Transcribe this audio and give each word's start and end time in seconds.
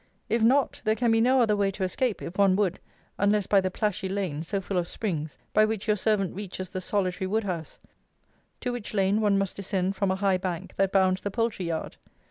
* 0.19 0.29
If 0.37 0.41
not, 0.41 0.81
there 0.83 0.95
can 0.95 1.11
be 1.11 1.21
no 1.21 1.41
other 1.41 1.55
way 1.55 1.69
to 1.69 1.83
escape 1.83 2.23
(if 2.23 2.35
one 2.39 2.55
would) 2.55 2.79
unless 3.19 3.45
by 3.45 3.61
the 3.61 3.69
plashy 3.69 4.09
lane, 4.09 4.41
so 4.41 4.59
full 4.59 4.79
of 4.79 4.87
springs, 4.87 5.37
by 5.53 5.63
which 5.63 5.85
your 5.85 5.95
servant 5.95 6.33
reaches 6.33 6.71
the 6.71 6.81
solitary 6.81 7.27
wood 7.27 7.43
house; 7.43 7.77
to 8.61 8.71
which 8.71 8.95
lane 8.95 9.21
one 9.21 9.37
must 9.37 9.57
descend 9.57 9.95
from 9.95 10.09
a 10.09 10.15
high 10.15 10.39
bank, 10.39 10.73
that 10.77 10.91
bounds 10.91 11.21
the 11.21 11.29
poultry 11.29 11.65
yard. 11.67 11.97